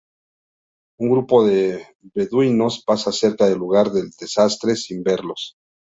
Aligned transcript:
Un 0.99 1.11
grupo 1.11 1.45
de 1.45 1.85
beduinos 2.15 2.83
pasa 2.83 3.11
cerca 3.11 3.45
del 3.45 3.59
lugar 3.59 3.91
del 3.91 4.09
desastre, 4.19 4.75
sin 4.75 5.03
verlos. 5.03 5.59